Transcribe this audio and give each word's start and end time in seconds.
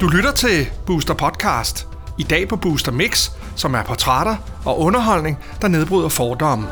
Du 0.00 0.08
lytter 0.08 0.32
til 0.36 0.66
Booster 0.86 1.14
Podcast. 1.14 1.88
I 2.18 2.22
dag 2.22 2.48
på 2.48 2.56
Booster 2.56 2.92
Mix, 2.92 3.30
som 3.56 3.74
er 3.74 3.82
portrætter 3.82 4.36
og 4.64 4.80
underholdning, 4.80 5.38
der 5.62 5.68
nedbryder 5.68 6.08
fordomme. 6.08 6.66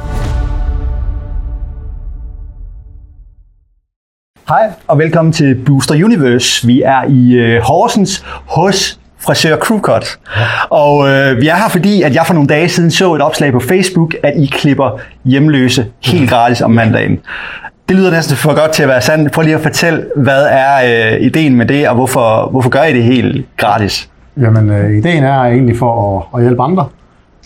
Hej 4.48 4.72
og 4.88 4.98
velkommen 4.98 5.32
til 5.32 5.62
Booster 5.66 5.94
Universe. 5.94 6.66
Vi 6.66 6.82
er 6.82 7.04
i 7.08 7.32
øh, 7.32 7.62
Horsens 7.62 8.24
hos 8.46 9.00
frisør 9.18 9.56
Crewcut. 9.56 10.18
Og 10.70 11.08
øh, 11.08 11.40
vi 11.40 11.48
er 11.48 11.56
her, 11.56 11.68
fordi 11.68 12.02
at 12.02 12.14
jeg 12.14 12.26
for 12.26 12.34
nogle 12.34 12.48
dage 12.48 12.68
siden 12.68 12.90
så 12.90 13.14
et 13.14 13.22
opslag 13.22 13.52
på 13.52 13.60
Facebook, 13.60 14.14
at 14.22 14.32
I 14.36 14.46
klipper 14.46 15.00
hjemløse 15.24 15.86
helt 16.04 16.30
gratis 16.30 16.60
om 16.60 16.70
mandagen. 16.70 17.20
Det 17.92 18.00
lyder 18.00 18.10
næsten 18.10 18.36
for 18.36 18.54
godt 18.60 18.70
til 18.72 18.82
at 18.82 18.88
være 18.88 19.00
sandt. 19.00 19.32
Prøv 19.32 19.42
lige 19.42 19.54
at 19.54 19.60
fortælle, 19.60 20.06
hvad 20.16 20.46
er 20.50 21.12
øh, 21.14 21.20
ideen 21.20 21.56
med 21.56 21.66
det, 21.66 21.88
og 21.88 21.94
hvorfor, 21.94 22.48
hvorfor 22.50 22.70
gør 22.70 22.82
I 22.82 22.92
det 22.92 23.02
helt 23.04 23.46
gratis? 23.56 24.10
Jamen, 24.40 24.70
øh, 24.70 24.98
ideen 24.98 25.24
er 25.24 25.42
egentlig 25.42 25.78
for 25.78 26.18
at, 26.18 26.38
at 26.38 26.42
hjælpe 26.42 26.62
andre. 26.62 26.86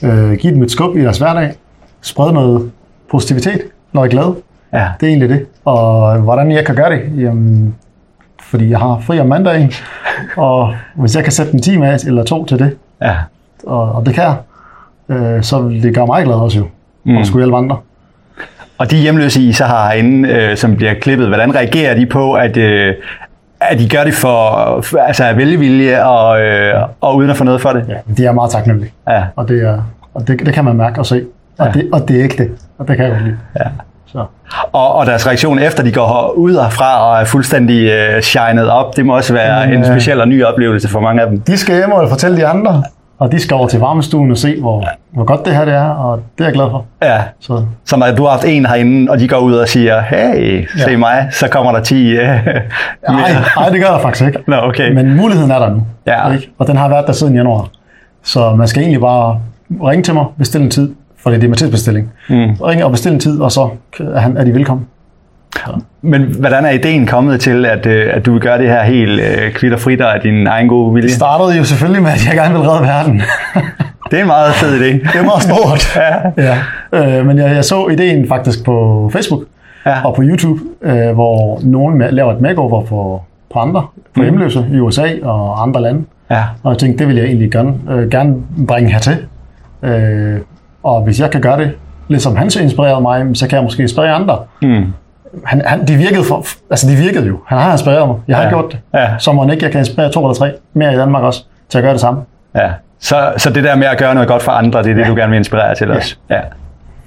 Øh, 0.03 0.33
give 0.33 0.55
dem 0.55 0.63
et 0.63 0.71
skub 0.71 0.97
i 0.97 1.01
deres 1.03 1.19
hverdag. 1.19 1.55
Sprede 2.01 2.33
noget 2.33 2.71
positivitet, 3.11 3.61
når 3.93 4.05
I 4.05 4.07
er 4.07 4.11
glade. 4.11 4.35
Ja. 4.73 4.89
Det 5.01 5.07
er 5.07 5.11
egentlig 5.11 5.29
det. 5.29 5.47
Og 5.65 6.19
hvordan 6.19 6.53
jeg 6.53 6.67
kan 6.67 6.75
gøre 6.75 6.91
det? 6.91 7.01
Jamen, 7.19 7.75
fordi 8.41 8.71
jeg 8.71 8.79
har 8.79 9.03
fri 9.07 9.21
om 9.21 9.27
mandagen, 9.27 9.73
og 10.37 10.75
hvis 10.95 11.17
jeg 11.17 11.23
kan 11.25 11.33
sætte 11.33 11.55
en 11.55 11.63
time 11.63 11.89
af 11.89 12.05
eller 12.07 12.25
to 12.25 12.45
til 12.45 12.59
det, 12.59 12.77
Ja. 13.03 13.15
og, 13.67 13.93
og 13.93 14.07
det 14.07 14.15
kan 14.15 14.25
jeg, 14.25 14.37
øh, 15.09 15.43
så 15.43 15.61
vil 15.61 15.83
det 15.83 15.95
gøre 15.95 16.07
mig 16.07 16.25
glad 16.25 16.37
også 16.37 16.59
jo, 16.59 16.67
mm. 17.05 17.17
at 17.17 17.27
skulle 17.27 17.43
hjælpe 17.45 17.57
andre. 17.57 17.77
Og 18.79 18.91
de 18.91 18.97
hjemløse, 18.97 19.41
I 19.41 19.53
så 19.53 19.65
har 19.65 19.89
herinde, 19.89 20.29
øh, 20.29 20.57
som 20.57 20.77
bliver 20.77 20.95
klippet, 20.95 21.27
hvordan 21.29 21.55
reagerer 21.55 21.95
de 21.95 22.07
på, 22.07 22.33
at, 22.33 22.57
øh, 22.57 22.95
at 23.61 23.79
de 23.79 23.89
gør 23.89 24.05
det 24.05 24.15
for, 24.15 24.81
for 24.83 24.99
altså 24.99 25.33
velvilje 25.33 26.05
og, 26.05 26.41
øh, 26.41 26.75
og 27.01 27.17
uden 27.17 27.31
at 27.31 27.37
få 27.37 27.45
noget 27.45 27.61
for 27.61 27.71
det? 27.73 27.85
Ja, 27.89 27.95
de 28.17 28.27
er 28.27 28.33
meget 28.33 28.51
taknemmelige, 28.51 28.93
Ja. 29.09 29.23
og, 29.37 29.49
det, 29.49 29.63
er, 29.63 29.79
og 30.15 30.29
det, 30.29 30.47
det 30.47 30.55
kan 30.55 30.65
man 30.65 30.77
mærke 30.77 30.99
og 30.99 31.07
se. 31.07 31.25
Og, 31.59 31.67
Ja. 31.67 31.73
det, 31.73 31.89
og 31.93 32.09
det 32.09 32.19
er 32.21 32.25
ægte, 32.25 32.49
og 32.79 32.89
det 32.89 32.97
kan 32.97 33.05
jeg 33.07 33.13
godt 33.13 33.25
lide. 33.25 33.37
Ja. 33.59 33.65
Så. 34.07 34.25
Og, 34.73 34.95
og 34.95 35.07
deres 35.07 35.27
reaktion 35.27 35.59
efter, 35.59 35.83
de 35.83 35.93
går 35.93 36.33
ud 36.37 36.53
herfra 36.63 37.11
og 37.11 37.21
er 37.21 37.25
fuldstændig 37.25 37.91
øh, 37.91 38.23
shined 38.23 38.67
op, 38.67 38.97
det 38.97 39.07
må 39.07 39.17
også 39.17 39.33
være 39.33 39.59
Jamen, 39.61 39.75
en 39.75 39.81
øh, 39.81 39.87
speciel 39.87 40.21
og 40.21 40.29
ny 40.29 40.45
oplevelse 40.45 40.89
for 40.89 41.01
mange 41.01 41.23
af 41.23 41.29
dem. 41.31 41.41
De 41.41 41.57
skal 41.59 41.77
hjem 41.77 41.93
og 41.93 42.09
fortælle 42.09 42.37
de 42.37 42.47
andre, 42.47 42.83
og 43.19 43.33
de 43.33 43.39
skal 43.41 43.55
over 43.55 43.69
til 43.69 43.81
varmestuen 43.81 44.31
og 44.31 44.39
se, 44.39 44.61
hvor, 44.61 44.85
hvor 45.11 45.25
godt 45.25 45.45
det 45.45 45.55
her 45.57 45.65
det 45.65 45.75
er, 45.75 45.89
og 45.89 46.23
det 46.39 46.45
er 46.45 46.49
jeg 46.49 46.55
glad 46.55 46.71
for. 46.71 46.85
Ja. 47.03 47.23
Så 47.41 47.65
Så 47.85 47.97
når 47.97 48.07
du 48.17 48.23
har 48.23 48.31
haft 48.31 48.45
en 48.45 48.67
herinde, 48.67 49.11
og 49.11 49.19
de 49.19 49.29
går 49.29 49.39
ud 49.39 49.55
og 49.55 49.69
siger, 49.69 50.01
hey, 50.01 50.69
se 50.77 50.91
Ja. 50.91 50.97
mig, 50.97 51.29
så 51.31 51.49
kommer 51.49 51.73
der 51.73 51.81
10 51.81 52.11
øh, 52.11 52.19
Nej, 52.19 52.35
nej, 53.57 53.69
det 53.69 53.81
gør 53.81 53.89
der 53.89 53.99
faktisk 53.99 54.27
ikke. 54.27 54.39
Nå, 54.47 54.57
okay. 54.57 54.93
Men 54.93 55.17
muligheden 55.17 55.51
er 55.51 55.59
der 55.59 55.71
nu. 55.71 55.83
Ja. 56.07 56.33
Ikke? 56.33 56.51
Og 56.59 56.67
den 56.67 56.77
har 56.77 56.89
været 56.89 57.07
der 57.07 57.13
siden 57.13 57.35
januar. 57.35 57.69
Så 58.23 58.55
man 58.55 58.69
skal 58.69 58.83
egentlig 58.83 59.01
bare 59.01 59.39
ringe 59.83 60.03
til 60.03 60.15
mig, 60.15 60.25
bestille 60.39 60.65
en 60.65 60.71
tid, 60.71 60.95
for 61.23 61.31
det 61.31 61.45
er 61.45 61.49
med 61.49 61.57
tidsbestilling. 61.57 62.13
Mm. 62.29 62.53
Ringe 62.55 62.85
og 62.85 62.91
bestille 62.91 63.15
en 63.15 63.21
tid, 63.21 63.41
og 63.41 63.53
så 63.53 63.69
er, 64.01 64.19
han, 64.19 64.37
er 64.37 64.45
de 64.45 64.55
velkommen. 64.55 64.87
Men 66.03 66.23
hvordan 66.23 66.65
er 66.65 66.71
ideen 66.71 67.07
kommet 67.07 67.41
til, 67.41 67.67
at, 67.67 67.87
øh, 67.87 68.07
at 68.13 68.27
du 68.27 68.33
vil 68.33 68.41
gøre 68.41 68.59
det 68.59 68.69
her 68.69 68.83
helt 68.83 69.21
øh, 69.21 69.53
kvitt 69.53 69.75
og 69.75 69.81
frit 69.81 70.01
af 70.01 70.21
din 70.21 70.47
egen 70.47 70.69
gode 70.69 70.95
vilje? 70.95 71.09
Det 71.09 71.17
startede 71.17 71.57
jo 71.59 71.65
selvfølgelig 71.65 72.03
med, 72.03 72.11
at 72.11 72.27
jeg 72.27 72.35
gerne 72.35 72.55
ville 72.55 72.71
redde 72.71 72.83
verden. 72.83 73.23
Det 74.11 74.17
er 74.19 74.21
en 74.21 74.27
meget 74.27 74.55
fed 74.55 74.81
idé. 74.81 74.85
det 75.13 75.21
er 75.21 75.25
meget 75.25 75.43
stort. 75.43 75.97
Ja. 76.39 76.57
ja. 76.93 77.19
Øh, 77.19 77.27
men 77.27 77.39
jeg, 77.39 77.55
jeg 77.55 77.65
så 77.65 77.87
ideen 77.89 78.29
faktisk 78.29 78.65
på 78.65 79.09
Facebook 79.13 79.41
Ja. 79.87 80.05
og 80.05 80.15
på 80.15 80.23
YouTube, 80.23 80.61
øh, 80.83 81.11
hvor 81.15 81.61
nogen 81.63 82.03
laver 82.11 82.33
et 82.33 82.41
makeover 82.41 82.83
på, 82.85 83.23
på 83.53 83.59
andre, 83.59 83.87
på 84.17 84.23
hjemløse 84.23 84.67
i 84.73 84.79
USA 84.81 85.07
og 85.23 85.63
andre 85.63 85.83
lande. 85.83 86.05
Ja. 86.31 86.43
Og 86.63 86.71
jeg 86.73 86.79
tænkte, 86.79 86.99
det 86.99 87.09
vil 87.09 87.17
jeg 87.17 87.25
egentlig 87.27 87.51
gerne, 87.51 87.75
øh, 87.91 88.11
gerne 88.11 88.35
bringe 88.69 88.93
hertil. 88.93 89.17
Øh, 89.83 90.37
og 90.83 91.03
hvis 91.03 91.21
jeg 91.21 91.31
kan 91.31 91.41
gøre 91.41 91.59
det, 91.59 91.71
lidt 92.09 92.23
som 92.23 92.37
han 92.37 92.51
så 92.51 92.63
inspirerede 92.63 93.01
mig, 93.01 93.27
så 93.35 93.49
kan 93.49 93.57
jeg 93.57 93.65
måske 93.65 93.83
inspirere 93.83 94.13
andre. 94.13 94.39
Mm. 94.63 94.85
Han, 95.45 95.63
han, 95.67 95.87
de, 95.87 95.95
virkede 95.97 96.25
for, 96.25 96.45
altså 96.71 96.89
de 96.91 96.95
virkede 96.97 97.27
jo. 97.27 97.41
Han 97.47 97.59
har 97.59 97.73
inspireret 97.73 98.09
mig. 98.09 98.17
Jeg 98.29 98.37
har 98.37 98.43
Ja. 98.43 98.49
ja. 98.49 98.55
gjort 98.55 98.73
det. 98.73 98.81
Ja. 98.95 99.09
Så 99.19 99.33
må 99.33 99.43
han 99.43 99.51
ikke, 99.51 99.65
jeg 99.65 99.73
kan 99.73 99.81
inspirere 99.81 100.13
to 100.13 100.25
eller 100.27 100.35
tre 100.35 100.53
mere 100.75 100.93
i 100.93 100.97
Danmark 100.97 101.23
også, 101.23 101.45
til 101.69 101.79
at 101.79 101.83
gøre 101.85 101.93
det 101.93 102.01
samme. 102.01 102.21
ja. 102.55 102.71
Så, 103.01 103.33
så 103.37 103.51
det 103.51 103.65
der 103.65 103.77
med 103.77 103.87
at 103.87 103.99
gøre 103.99 104.15
noget 104.15 104.29
godt 104.29 104.43
for 104.43 104.53
andre, 104.53 104.83
det 104.83 104.91
er 104.91 104.95
det, 104.95 105.03
Ja. 105.03 105.09
du 105.09 105.15
gerne 105.15 105.31
vil 105.31 105.37
inspirere 105.37 105.75
til 105.75 105.89
Ja. 105.89 105.97
os? 105.97 106.19
Ja. 106.31 106.41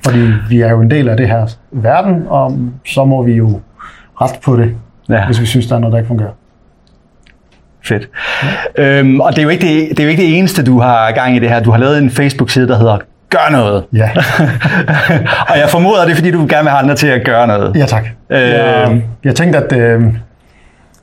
Fordi 0.05 0.19
vi 0.49 0.61
er 0.61 0.69
jo 0.69 0.81
en 0.81 0.91
del 0.91 1.09
af 1.09 1.17
det 1.17 1.27
her 1.27 1.47
verden, 1.71 2.23
og 2.29 2.57
så 2.85 3.05
må 3.05 3.23
vi 3.23 3.33
jo 3.33 3.59
rette 4.21 4.35
på 4.45 4.55
det, 4.57 4.75
ja. 5.09 5.25
hvis 5.25 5.41
vi 5.41 5.45
synes, 5.45 5.67
der 5.67 5.75
er 5.75 5.79
noget, 5.79 5.91
der 5.93 5.97
ikke 5.99 6.07
fungerer. 6.07 6.29
Fedt. 7.85 8.09
Øhm, 8.77 9.19
og 9.19 9.31
det 9.31 9.39
er, 9.39 9.43
jo 9.43 9.49
ikke 9.49 9.67
det, 9.67 9.89
det 9.89 9.99
er 9.99 10.03
jo 10.03 10.09
ikke 10.09 10.21
det 10.23 10.37
eneste, 10.37 10.63
du 10.65 10.79
har 10.79 11.11
gang 11.11 11.35
i 11.35 11.39
det 11.39 11.49
her. 11.49 11.59
Du 11.59 11.71
har 11.71 11.77
lavet 11.77 11.97
en 11.97 12.09
Facebook-side, 12.09 12.67
der 12.67 12.77
hedder 12.77 12.97
Gør 13.29 13.51
noget. 13.51 13.83
Ja, 13.93 14.09
og 15.51 15.57
jeg 15.57 15.69
formoder, 15.69 16.03
det 16.03 16.11
er, 16.11 16.15
fordi 16.15 16.31
du 16.31 16.37
gerne 16.49 16.63
vil 16.63 16.69
have 16.69 16.81
andre 16.81 16.95
til 16.95 17.07
at 17.07 17.25
gøre 17.25 17.47
noget. 17.47 17.75
ja 17.75 17.85
tak. 17.85 18.03
Øh. 18.29 18.39
Jeg, 18.41 19.01
jeg 19.23 19.35
tænkte, 19.35 19.59
at 19.59 19.73
øh, 19.73 20.01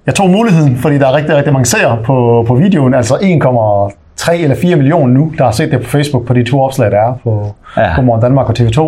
jeg 0.06 0.14
tog 0.14 0.30
muligheden, 0.30 0.76
fordi 0.78 0.98
der 0.98 1.08
er 1.08 1.12
rigtig, 1.14 1.36
rigtig 1.36 1.52
mange 1.52 1.66
seere 1.66 1.98
på, 2.04 2.44
på 2.48 2.54
videoen, 2.54 2.94
altså 2.94 3.14
1,3 3.14 4.32
eller 4.32 4.56
4 4.56 4.76
millioner 4.76 5.12
nu, 5.14 5.32
der 5.38 5.44
har 5.44 5.50
set 5.52 5.70
det 5.70 5.80
på 5.82 5.88
Facebook 5.90 6.26
på 6.26 6.34
de 6.34 6.44
to 6.50 6.62
opslag, 6.62 6.90
der 6.90 6.98
er 6.98 7.14
på 7.22 7.54
Ja. 7.76 7.94
Godmorgen 7.94 8.22
Danmark 8.22 8.48
og 8.48 8.54
TV2. 8.58 8.80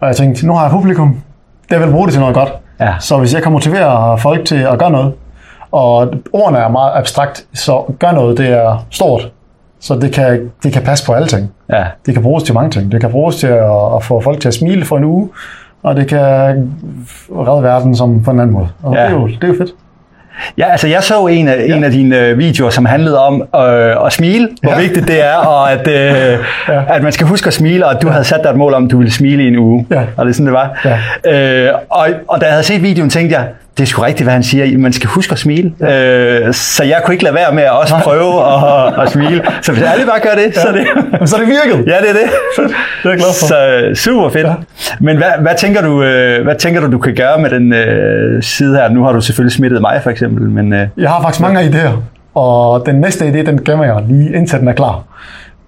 Og 0.00 0.06
jeg 0.08 0.16
tænkte, 0.16 0.46
nu 0.46 0.52
har 0.52 0.62
jeg 0.62 0.70
publikum, 0.70 1.20
det 1.70 1.80
vil 1.80 1.90
bruge 1.90 2.06
det 2.06 2.12
til 2.12 2.20
noget 2.20 2.34
godt. 2.36 2.52
Ja. 2.80 2.94
Så 3.00 3.16
hvis 3.18 3.34
jeg 3.34 3.42
kan 3.42 3.52
motivere 3.52 4.18
folk 4.18 4.44
til 4.44 4.56
at 4.56 4.78
gøre 4.78 4.90
noget, 4.90 5.12
og 5.72 6.08
ordene 6.32 6.58
er 6.58 6.68
meget 6.68 6.92
abstrakt, 6.94 7.44
så 7.54 7.82
gør 7.98 8.12
noget, 8.12 8.38
det 8.38 8.48
er 8.48 8.86
stort. 8.90 9.30
Så 9.80 9.94
det 9.94 10.12
kan, 10.12 10.50
det 10.62 10.72
kan 10.72 10.82
passe 10.82 11.06
på 11.06 11.12
alle 11.12 11.28
ting. 11.28 11.50
Ja. 11.72 11.84
Det 12.06 12.14
kan 12.14 12.22
bruges 12.22 12.42
til 12.44 12.54
mange 12.54 12.70
ting. 12.70 12.92
Det 12.92 13.00
kan 13.00 13.10
bruges 13.10 13.36
til 13.36 13.46
at, 13.46 13.94
at 13.96 14.02
få 14.04 14.20
folk 14.20 14.40
til 14.40 14.48
at 14.48 14.54
smile 14.54 14.84
for 14.84 14.96
en 14.98 15.04
uge, 15.04 15.28
og 15.82 15.96
det 15.96 16.06
kan 16.08 16.18
redde 17.30 17.62
verden 17.62 17.96
som 17.96 18.22
på 18.24 18.30
en 18.30 18.40
anden 18.40 18.54
måde. 18.54 18.68
Og 18.82 18.94
Ja. 18.94 19.00
ja. 19.00 19.06
det, 19.06 19.14
er 19.14 19.20
jo, 19.20 19.26
det 19.26 19.44
er 19.44 19.48
jo 19.48 19.54
fedt. 19.58 19.70
Ja, 20.58 20.70
altså 20.70 20.88
jeg 20.88 21.02
så 21.02 21.26
en 21.26 21.48
af, 21.48 21.64
ja. 21.68 21.76
en 21.76 21.84
af 21.84 21.90
dine 21.90 22.18
øh, 22.18 22.38
videoer, 22.38 22.70
som 22.70 22.84
handlede 22.84 23.20
om 23.26 23.42
øh, 23.56 24.06
at 24.06 24.12
smile, 24.12 24.48
hvor 24.62 24.70
Ja. 24.72 24.80
vigtigt 24.80 25.08
det 25.08 25.24
er, 25.24 25.34
og 25.34 25.72
at, 25.72 25.88
øh, 25.88 26.38
Ja. 26.68 26.94
at 26.94 27.02
man 27.02 27.12
skal 27.12 27.26
huske 27.26 27.46
at 27.46 27.52
smile, 27.52 27.86
og 27.86 27.90
at 27.96 28.02
du 28.02 28.08
havde 28.08 28.24
sat 28.24 28.40
dig 28.44 28.50
et 28.50 28.56
mål 28.56 28.74
om, 28.74 28.84
at 28.84 28.90
du 28.90 28.96
ville 28.98 29.12
smile 29.12 29.44
i 29.44 29.48
en 29.48 29.56
uge. 29.56 29.86
Ja. 29.90 30.02
Og 30.16 30.26
det 30.26 30.30
er 30.32 30.34
sådan, 30.34 30.46
det 30.46 30.54
var. 30.54 30.80
Ja. 31.24 31.68
Øh, 31.68 31.74
og, 31.90 32.06
og 32.28 32.40
da 32.40 32.46
jeg 32.46 32.52
havde 32.52 32.62
set 32.64 32.82
videoen, 32.82 33.10
tænkte 33.10 33.36
jeg, 33.36 33.46
det 33.76 33.82
er 33.82 33.86
sgu 33.86 34.02
rigtigt, 34.02 34.24
hvad 34.24 34.32
han 34.32 34.42
siger. 34.42 34.78
Man 34.78 34.92
skal 34.92 35.08
huske 35.08 35.32
at 35.32 35.38
smile. 35.38 35.72
Ja. 35.80 36.40
Øh, 36.46 36.54
så 36.54 36.84
jeg 36.84 37.00
kunne 37.04 37.14
ikke 37.14 37.24
lade 37.24 37.34
være 37.34 37.52
med 37.52 37.62
at 37.62 37.70
også 37.80 37.94
prøve 38.02 38.34
at, 38.46 39.02
at 39.02 39.10
smile. 39.10 39.42
Så 39.62 39.72
hvis 39.72 39.82
alle 39.82 40.06
bare 40.06 40.20
gør 40.20 40.34
det, 40.42 40.56
ja. 40.56 40.60
så 40.60 40.68
er 40.68 40.72
det... 40.72 40.86
Men 41.18 41.28
så 41.28 41.36
det 41.36 41.46
virket. 41.46 41.86
Ja, 41.86 41.96
det 42.00 42.08
er 42.08 42.12
det. 42.12 42.30
Det 43.02 43.04
er 43.04 43.08
jeg 43.10 43.16
glad 43.18 43.26
for. 43.40 43.46
Så 43.46 43.68
øh, 43.68 43.96
super 43.96 44.28
fedt. 44.28 44.46
Ja. 44.46 44.54
Men 45.00 45.16
hvad, 45.16 45.26
hvad, 45.40 45.52
tænker 45.58 45.82
du, 45.82 46.02
øh, 46.02 46.44
hvad 46.44 46.54
tænker 46.54 46.80
du, 46.80 46.92
du 46.92 46.98
kan 46.98 47.14
gøre 47.14 47.38
med 47.40 47.50
den 47.50 47.72
øh, 47.72 48.42
side 48.42 48.76
her? 48.76 48.88
Nu 48.88 49.04
har 49.04 49.12
du 49.12 49.20
selvfølgelig 49.20 49.52
smittet 49.52 49.80
mig, 49.80 50.00
for 50.02 50.10
eksempel. 50.10 50.50
Men, 50.50 50.72
øh, 50.72 50.86
Jeg 50.96 51.10
har 51.10 51.22
faktisk 51.22 51.40
mange 51.40 51.60
idéer, 51.60 51.90
og 52.34 52.86
den 52.86 52.94
næste 52.94 53.24
idé, 53.24 53.46
den 53.46 53.64
gemmer 53.64 53.84
jeg 53.84 53.96
lige 54.08 54.34
indtil 54.34 54.58
den 54.60 54.68
er 54.68 54.72
klar. 54.72 55.02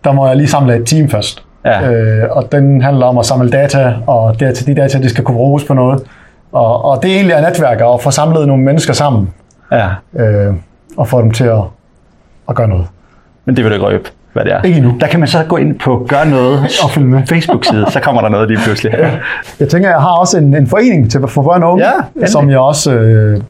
Der 0.04 0.12
må 0.12 0.26
jeg 0.28 0.36
lige 0.36 0.48
samle 0.48 0.76
et 0.76 0.86
team 0.86 1.08
først. 1.08 1.42
Ja. 1.64 1.90
Øh, 1.90 2.28
og 2.30 2.48
den 2.52 2.82
handler 2.82 3.06
om 3.06 3.18
at 3.18 3.26
samle 3.26 3.50
data, 3.50 3.92
og 4.06 4.40
data, 4.40 4.72
de 4.72 4.80
data, 4.80 4.98
de 4.98 5.08
skal 5.08 5.24
kunne 5.24 5.36
bruges 5.36 5.64
på 5.64 5.74
noget. 5.74 6.02
Og, 6.52 6.84
og 6.84 7.02
det 7.02 7.10
egentlig 7.14 7.34
er 7.34 7.48
netværk 7.48 7.80
at 7.80 8.00
få 8.02 8.10
samlet 8.10 8.46
nogle 8.46 8.62
mennesker 8.62 8.92
sammen, 8.92 9.30
ja. 9.72 9.88
øh, 10.22 10.54
og 10.96 11.08
få 11.08 11.22
dem 11.22 11.30
til 11.30 11.44
at, 11.44 11.60
at 12.48 12.54
gøre 12.54 12.68
noget. 12.68 12.86
Men 13.44 13.56
det 13.56 13.64
vil 13.64 13.70
du 13.70 13.74
ikke 13.74 13.86
røbe, 13.86 14.08
hvad 14.32 14.44
det 14.44 14.52
er. 14.52 14.62
Ikke 14.62 14.76
endnu. 14.78 14.96
Der 15.00 15.06
kan 15.06 15.20
man 15.20 15.28
så 15.28 15.44
gå 15.48 15.56
ind 15.56 15.78
på 15.78 16.06
Gør 16.08 16.24
Noget 16.24 16.58
Og 16.84 16.90
følge 16.90 17.06
med. 17.06 17.26
Facebook-side, 17.26 17.86
så 17.90 18.00
kommer 18.00 18.22
der 18.22 18.28
noget 18.28 18.48
lige 18.48 18.60
pludselig. 18.64 18.92
Jeg 19.60 19.68
tænker, 19.68 19.88
jeg 19.90 20.00
har 20.00 20.16
også 20.16 20.38
en, 20.38 20.56
en 20.56 20.66
forening 20.66 21.10
til 21.10 21.20
for 21.28 21.42
børn 21.42 21.62
og 21.62 21.72
unge, 21.72 21.84
Ja, 21.86 21.92
endelig. 22.14 22.28
som 22.28 22.50
jeg 22.50 22.58
også 22.58 22.92
øh, 22.92 23.40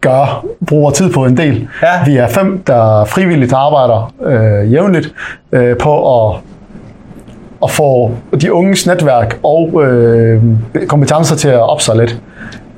gør, 0.00 0.44
bruger 0.66 0.90
tid 0.90 1.12
på 1.12 1.24
en 1.24 1.36
del. 1.36 1.68
Ja. 1.82 2.04
Vi 2.06 2.16
er 2.16 2.28
fem, 2.28 2.62
der 2.66 3.04
frivilligt 3.04 3.52
arbejder 3.52 4.12
øh, 4.22 4.72
jævnligt 4.72 5.14
øh, 5.52 5.76
på 5.76 6.26
at, 6.28 6.36
at 7.66 7.70
få 7.70 8.10
de 8.40 8.52
unges 8.52 8.86
netværk 8.86 9.38
og 9.42 9.82
øh, 9.84 10.42
kompetencer 10.88 11.36
til 11.36 11.48
at 11.48 11.60
op 11.60 11.80
sig 11.80 11.96
lidt. 11.96 12.20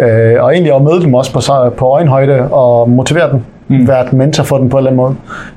Øh, 0.01 0.43
og 0.43 0.53
egentlig 0.53 0.75
at 0.75 0.83
møde 0.83 1.01
dem 1.01 1.15
også 1.15 1.33
på, 1.33 1.41
på 1.77 1.87
øjenhøjde 1.87 2.41
og 2.51 2.91
motivere 2.91 3.31
dem. 3.31 3.41
Mm. 3.69 3.89
Være 3.89 4.07
mentor 4.13 4.45
for 4.45 4.59
dem 4.59 4.69
på 4.69 4.77
en 4.77 4.87
eller 4.87 4.91
anden 4.91 4.97
måde. 4.97 5.15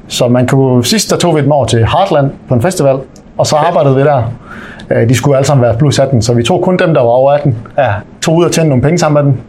Så 0.08 0.28
man 0.28 0.48
kunne, 0.48 0.86
sidst 0.86 1.10
der 1.12 1.18
tog 1.18 1.36
vi 1.36 1.42
dem 1.42 1.52
over 1.52 1.66
til 1.66 1.80
Heartland 1.80 2.32
på 2.48 2.54
en 2.54 2.62
festival, 2.62 2.98
og 3.38 3.48
så 3.48 3.56
arbejdede 3.56 3.96
vi 3.96 4.02
der. 4.02 4.24
Øh, 4.90 5.10
De 5.10 5.16
skulle 5.16 5.38
alle 5.38 5.48
sammen 5.48 5.64
være 5.64 5.78
plus 5.78 6.00
18, 6.00 6.22
så 6.22 6.34
vi 6.34 6.44
tog 6.44 6.62
kun 6.62 6.78
dem, 6.78 6.94
der 6.94 7.02
var 7.02 7.10
over 7.10 7.32
18. 7.32 7.58
Ja. 7.78 7.90
Tog 8.22 8.36
ud 8.36 8.46
og 8.46 8.52
tjente 8.52 8.70
nogle 8.70 8.84
penge 8.84 8.98
sammen 8.98 9.26
med 9.26 9.32
dem. 9.34 9.42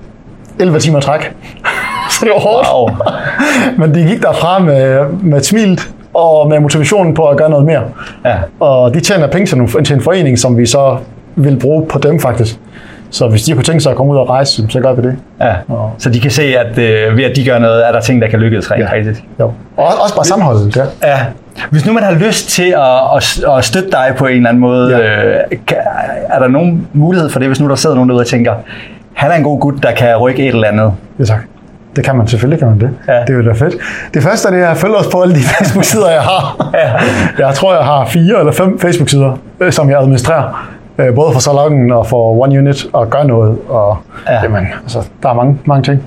11 0.58 0.78
timer 0.78 1.00
træk. 1.00 1.20
så 2.12 2.18
det 2.24 2.32
var 2.34 2.40
hårdt. 2.40 2.68
Wow. 2.72 3.08
Men 3.86 3.94
de 3.94 4.08
gik 4.08 4.22
derfra 4.22 4.58
med, 4.58 5.06
med 5.22 5.38
et 5.38 5.46
smil 5.46 5.80
og 6.14 6.48
med 6.48 6.60
motivationen 6.60 7.14
på 7.14 7.24
at 7.28 7.36
gøre 7.36 7.50
noget 7.50 7.66
mere. 7.66 7.82
Ja. 8.24 8.34
Og 8.60 8.94
de 8.94 9.00
tjener 9.00 9.26
penge 9.26 9.46
til, 9.46 9.58
nogle, 9.58 9.84
til 9.84 9.94
en 9.96 10.00
forening, 10.02 10.38
som 10.38 10.58
vi 10.58 10.66
så 10.66 10.96
vil 11.36 11.58
bruge 11.60 11.86
på 11.86 11.98
dem 11.98 12.20
faktisk. 12.20 12.58
Så 13.10 13.28
hvis 13.28 13.42
de 13.42 13.52
kunne 13.54 13.62
tænke 13.64 13.80
sig 13.80 13.90
at 13.90 13.96
komme 13.96 14.12
ud 14.12 14.18
og 14.18 14.28
rejse, 14.28 14.66
så 14.68 14.80
gør 14.80 14.92
vi 14.92 15.02
det. 15.02 15.16
Ja. 15.40 15.54
Og- 15.68 15.92
Så 15.98 16.10
de 16.10 16.20
kan 16.20 16.30
se, 16.30 16.42
at 16.42 16.78
øh, 16.78 17.16
ved 17.16 17.24
at 17.24 17.36
de 17.36 17.44
gør 17.44 17.58
noget, 17.58 17.88
er 17.88 17.92
der 17.92 18.00
ting, 18.00 18.22
der 18.22 18.28
kan 18.28 18.38
lykkes 18.38 18.70
rent 18.70 18.80
Ja. 18.82 18.92
faktisk. 18.92 19.22
Jo. 19.40 19.44
Og 19.76 19.86
også 20.02 20.14
bare 20.14 20.24
sammenholdet, 20.24 20.76
ja. 20.76 20.82
Ja. 21.02 21.18
Hvis 21.70 21.86
nu 21.86 21.92
man 21.92 22.02
har 22.02 22.12
lyst 22.12 22.48
til 22.50 22.74
at, 22.76 23.16
at, 23.16 23.44
at 23.58 23.64
støtte 23.64 23.90
dig 23.90 24.14
på 24.16 24.26
en 24.26 24.36
eller 24.36 24.48
anden 24.48 24.60
måde, 24.60 24.96
Ja. 24.98 25.24
øh, 25.24 25.34
kan, 25.66 25.76
er 26.28 26.38
der 26.38 26.48
nogen 26.48 26.88
mulighed 26.92 27.30
for 27.30 27.38
det, 27.38 27.48
hvis 27.48 27.60
nu 27.60 27.68
der 27.68 27.74
sidder 27.74 27.96
nogen 27.96 28.08
derude 28.08 28.22
og 28.22 28.26
tænker, 28.26 28.54
han 29.12 29.30
er 29.30 29.34
en 29.34 29.42
god 29.44 29.60
gut, 29.60 29.74
der 29.82 29.92
kan 29.92 30.16
rykke 30.16 30.42
et 30.48 30.54
eller 30.54 30.68
andet? 30.68 30.92
Ja, 31.18 31.24
tak. 31.24 31.38
Det 31.96 32.04
kan 32.04 32.16
man 32.16 32.26
selvfølgelig, 32.26 32.58
kan 32.58 32.68
man 32.68 32.80
det. 32.80 32.90
Ja. 33.08 33.20
Det 33.20 33.30
er 33.30 33.34
jo 33.34 33.42
da 33.42 33.52
fedt. 33.52 33.74
Det 34.14 34.22
første 34.22 34.48
er 34.48 34.52
det, 34.52 34.62
at 34.62 34.76
følge 34.76 34.96
os 34.96 35.06
på 35.12 35.20
alle 35.22 35.34
de 35.34 35.40
Facebook-sider, 35.52 36.10
jeg 36.10 36.20
har. 36.22 36.70
Ja. 36.74 37.46
Jeg 37.46 37.54
tror, 37.54 37.74
jeg 37.74 37.84
har 37.84 38.04
fire 38.06 38.38
eller 38.38 38.52
fem 38.52 38.78
Facebook-sider, 38.78 39.38
øh, 39.60 39.72
som 39.72 39.90
jeg 39.90 39.98
administrerer. 40.00 40.68
Øh, 40.98 41.14
Både 41.14 41.32
for 41.32 41.40
salongen 41.40 41.92
og 41.92 42.06
for 42.06 42.42
One 42.42 42.58
Unit 42.58 42.86
og 42.92 43.10
gør 43.10 43.22
noget. 43.22 43.56
Og, 43.68 43.96
Ja. 44.26 44.32
ja. 44.32 44.40
jamen, 44.42 44.66
altså, 44.82 44.98
der 45.22 45.28
er 45.28 45.34
mange, 45.34 45.58
mange 45.64 45.82
ting. 45.82 46.02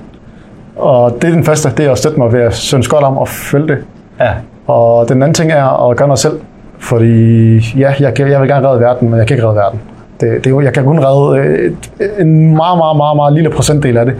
Og 0.76 1.18
det 1.22 1.28
er 1.30 1.34
den 1.34 1.44
første, 1.44 1.70
det 1.76 1.86
er 1.86 1.90
at 1.92 1.98
støtte 1.98 2.18
mig 2.18 2.32
ved 2.32 2.40
at 2.40 2.54
synes 2.54 2.88
godt 2.88 3.04
om 3.04 3.18
at 3.18 3.28
følge 3.28 3.68
det. 3.68 3.78
Ja. 4.20 4.30
Og 4.66 5.08
den 5.08 5.22
anden 5.22 5.34
ting 5.34 5.52
er 5.52 5.90
at 5.90 5.96
gøre 5.96 6.08
noget 6.08 6.18
selv. 6.18 6.40
Fordi 6.78 7.56
ja, 7.78 7.92
jeg, 8.00 8.18
jeg 8.20 8.40
vil 8.40 8.48
gerne 8.48 8.68
redde 8.68 8.80
verden, 8.80 9.10
men 9.10 9.18
jeg 9.18 9.26
kan 9.26 9.36
ikke 9.36 9.46
redde 9.46 9.56
verden. 9.58 9.80
Det, 10.20 10.44
det, 10.44 10.64
jeg 10.64 10.72
kan 10.72 10.84
kun 10.84 10.98
redde 11.04 11.38
øh, 11.40 11.72
en 12.18 12.56
meget, 12.56 12.78
meget, 12.78 12.96
meget, 12.96 13.16
meget 13.16 13.32
lille 13.34 13.50
procentdel 13.50 13.96
af 13.96 14.06
det. 14.06 14.14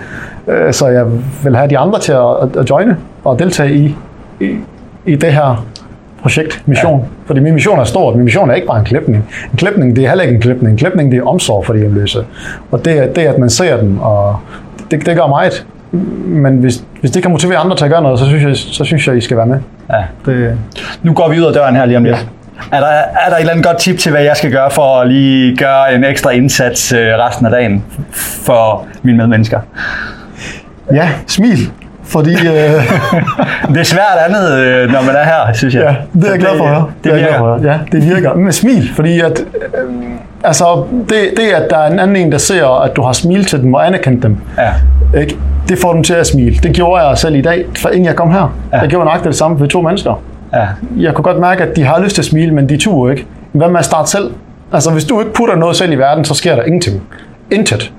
Øh, 0.48 0.72
Så 0.72 0.87
jeg 0.88 1.04
vil 1.44 1.56
have 1.56 1.70
de 1.70 1.78
andre 1.78 2.00
til 2.00 2.12
at, 2.12 2.56
at- 2.60 2.70
joine 2.70 2.96
og 3.25 3.38
deltage 3.38 3.75
i, 3.75 3.96
i, 4.40 4.56
i 5.06 5.16
det 5.16 5.32
her 5.32 5.66
projekt, 6.22 6.62
mission. 6.66 6.98
Ja. 7.00 7.04
Fordi 7.26 7.40
min 7.40 7.54
mission 7.54 7.78
er 7.78 7.84
stor. 7.84 8.14
Min 8.14 8.25
mission 8.25 8.50
er 8.50 8.54
ikke 8.54 8.66
bare 8.66 8.78
en 8.78 8.84
klipning. 8.84 9.25
En 9.52 9.56
klipning, 9.58 9.96
det 9.96 10.04
er 10.04 10.08
heller 10.08 10.25
ikke 10.25 10.34
en 10.34 10.40
klipning. 10.40 10.72
En 10.72 10.78
klipning, 10.78 11.12
det 11.12 11.19
er 11.19 11.22
omsorg 11.28 11.66
for 11.66 11.72
de 11.72 11.78
hjemløse. 11.78 12.25
Og 12.70 12.84
det, 12.84 12.98
er- 12.98 13.06
det 13.12 13.22
at 13.22 13.38
man 13.38 13.50
ser 13.50 13.76
dem, 13.76 13.98
og 14.00 14.37
det, 14.90 15.06
det 15.06 15.16
gør 15.16 15.26
meget. 15.26 15.66
Men 16.26 16.56
hvis, 16.56 16.84
hvis 17.00 17.10
det 17.10 17.22
kan 17.22 17.31
motivere 17.31 17.58
andre 17.58 17.76
til 17.76 17.84
at 17.84 17.90
gøre 17.90 18.02
noget, 18.02 18.19
så 18.19 18.26
synes 18.26 18.43
jeg, 18.44 18.56
så 18.56 18.84
synes 18.84 19.06
jeg 19.08 19.16
I 19.16 19.20
skal 19.20 19.37
være 19.37 19.46
med. 19.46 19.58
ja. 19.90 20.04
Det, 20.26 20.58
Nu 21.02 21.12
går 21.12 21.28
vi 21.28 21.40
ud 21.40 21.44
af 21.44 21.52
døren 21.52 21.76
her 21.76 21.84
lige 21.87 21.96
om 21.96 22.04
lidt. 22.04 22.28
Er 22.72 22.81
der, 22.81 22.87
er 22.87 23.28
der 23.28 23.37
et 23.37 23.40
eller 23.40 23.52
andet 23.52 23.66
godt 23.66 23.78
tip 23.78 23.98
til, 23.98 24.12
hvad 24.12 24.22
jeg 24.22 24.37
skal 24.37 24.50
gøre 24.52 24.70
for 24.70 25.00
at 25.00 25.08
lige 25.08 25.56
gøre 25.56 25.94
en 25.94 26.04
ekstra 26.04 26.31
indsats 26.31 26.93
øh, 26.93 26.98
resten 27.00 27.46
af 27.46 27.52
dagen 27.52 27.84
for 28.46 28.87
mine 29.02 29.16
medmennesker? 29.19 29.60
Ja, 30.92 31.08
smil. 31.26 31.58
Fordi, 32.04 32.32
øh, 32.32 32.44
Det 33.72 33.80
er 33.80 33.82
svært 33.84 34.18
andet, 34.28 34.52
øh, 34.52 34.90
når 34.92 35.02
man 35.02 35.14
er 35.16 35.24
her, 35.24 35.52
synes 35.54 35.74
jeg. 35.74 35.82
ja, 35.82 36.20
det 36.20 36.26
er 36.26 36.30
jeg 36.30 36.40
glad 36.40 36.56
for 36.58 36.64
at 36.64 36.70
høre. 36.70 36.86
Det, 37.04 37.12
er 37.12 37.16
glad 37.18 37.24
virker. 37.28 37.38
for. 37.38 37.60
Ja, 37.68 37.78
det 37.92 38.02
virker. 38.14 38.34
Men 38.34 38.52
smil, 38.52 38.90
fordi 38.94 39.20
at, 39.20 39.40
øh, 39.40 39.94
altså, 40.44 40.84
det, 41.08 41.18
det, 41.36 41.42
at 41.54 41.70
der 41.70 41.76
er 41.78 41.90
en 41.92 41.98
anden 41.98 42.16
en, 42.16 42.32
der 42.32 42.38
ser, 42.38 42.82
at 42.82 42.96
du 42.96 43.02
har 43.02 43.12
smilet 43.12 43.46
til 43.46 43.62
dem 43.62 43.74
og 43.74 43.86
anerkendt 43.86 44.22
dem, 44.22 44.36
Ja. 44.58 44.72
ikke? 45.20 45.36
det 45.68 45.78
får 45.78 45.92
dem 45.92 46.02
til 46.02 46.14
at 46.14 46.26
smile. 46.26 46.56
Det 46.62 46.72
gjorde 46.74 47.02
jeg 47.06 47.18
selv 47.18 47.34
i 47.34 47.42
dag, 47.42 47.64
for 47.78 47.88
inden 47.88 48.04
jeg 48.04 48.16
kom 48.16 48.30
her. 48.32 48.54
Ja. 48.72 48.78
Jeg 48.80 48.88
gjorde 48.88 49.04
nøjagtigt 49.04 49.28
det 49.28 49.36
samme 49.38 49.58
for 49.58 49.66
to 49.66 49.80
mennesker. 49.80 50.20
Ja. 50.54 50.66
Jeg 50.96 51.14
kunne 51.14 51.22
godt 51.24 51.38
mærke, 51.40 51.62
at 51.64 51.76
de 51.76 51.84
har 51.84 52.00
lyst 52.00 52.14
til 52.14 52.22
at 52.22 52.26
smile, 52.26 52.54
men 52.54 52.68
de 52.68 52.76
turer 52.76 53.10
ikke. 53.10 53.26
Hvad 53.52 53.68
med 53.68 53.78
at 53.78 53.84
starte 53.84 54.10
selv? 54.10 54.30
Altså, 54.72 54.90
hvis 54.90 55.04
du 55.04 55.20
ikke 55.20 55.32
putter 55.32 55.56
noget 55.56 55.76
selv 55.76 55.92
i 55.92 55.94
verden, 55.96 56.24
så 56.24 56.34
sker 56.34 56.56
der 56.56 56.62
ingenting. 56.62 57.02
Intet. 57.50 57.92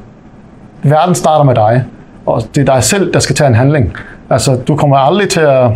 Verden 0.83 1.15
starter 1.15 1.43
med 1.43 1.55
dig, 1.55 1.83
og 2.27 2.41
det 2.56 2.69
er 2.69 2.74
dig 2.74 2.83
selv, 2.83 3.13
der 3.13 3.19
skal 3.19 3.35
tage 3.35 3.47
en 3.47 3.56
handling. 3.56 3.94
Altså, 4.29 4.57
du 4.68 4.75
kommer 4.75 4.97
aldrig 4.97 5.29
til 5.29 5.39
at, 5.39 5.71